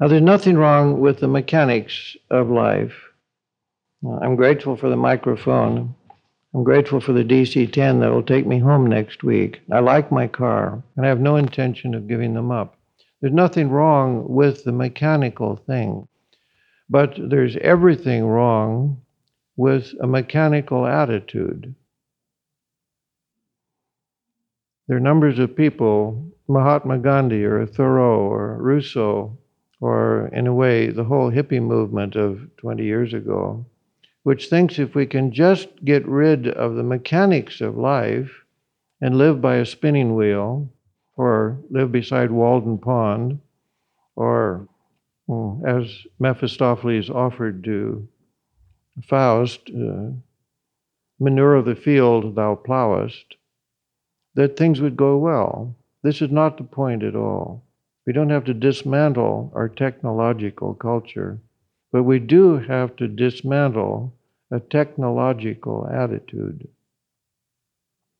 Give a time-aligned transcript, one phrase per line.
[0.00, 2.94] Now, there's nothing wrong with the mechanics of life.
[4.06, 5.92] Uh, I'm grateful for the microphone.
[6.54, 9.60] I'm grateful for the DC 10 that will take me home next week.
[9.72, 12.76] I like my car, and I have no intention of giving them up.
[13.20, 16.06] There's nothing wrong with the mechanical thing,
[16.88, 19.02] but there's everything wrong
[19.56, 21.74] with a mechanical attitude.
[24.86, 29.36] There are numbers of people, Mahatma Gandhi or Thoreau or Rousseau,
[30.38, 33.66] in a way, the whole hippie movement of 20 years ago,
[34.22, 38.44] which thinks if we can just get rid of the mechanics of life
[39.00, 40.70] and live by a spinning wheel,
[41.16, 43.40] or live beside Walden Pond,
[44.14, 44.68] or
[45.28, 48.06] mm, as Mephistopheles offered to
[49.08, 50.10] Faust, uh,
[51.18, 53.34] manure the field thou plowest,
[54.34, 55.74] that things would go well.
[56.04, 57.64] This is not the point at all.
[58.08, 61.42] We don't have to dismantle our technological culture,
[61.92, 64.14] but we do have to dismantle
[64.50, 66.68] a technological attitude.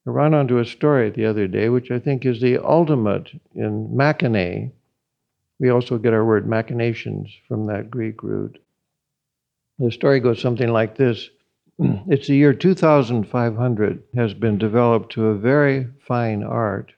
[0.06, 3.88] I ran onto a story the other day, which I think is the ultimate in
[3.88, 4.72] machinae.
[5.58, 8.58] We also get our word machinations from that Greek root.
[9.78, 11.30] The story goes something like this
[11.78, 16.92] It's the year 2500, has been developed to a very fine art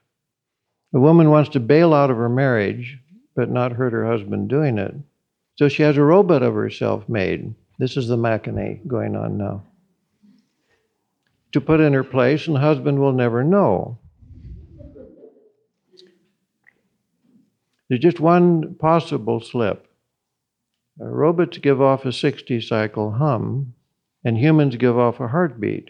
[0.93, 2.99] a woman wants to bail out of her marriage,
[3.35, 4.93] but not hurt her husband doing it.
[5.55, 7.53] So she has a robot of herself made.
[7.79, 9.63] This is the machinae going on now.
[11.53, 13.97] To put in her place, and the husband will never know.
[17.89, 19.87] There's just one possible slip.
[20.97, 23.73] Robots give off a 60 cycle hum,
[24.23, 25.89] and humans give off a heartbeat.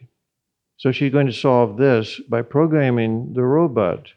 [0.77, 4.07] So she's going to solve this by programming the robot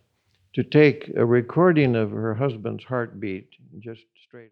[0.54, 3.48] to take a recording of her husband's heartbeat
[3.80, 4.42] just straight